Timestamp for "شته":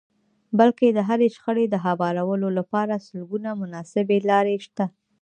4.65-4.85